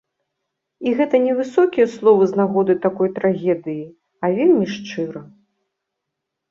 [0.87, 3.83] І гэта не высокія словы з нагоды такой трагедыі,
[4.25, 5.21] а вельмі шчыра.